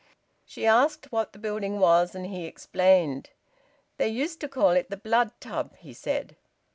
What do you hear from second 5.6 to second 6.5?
he said.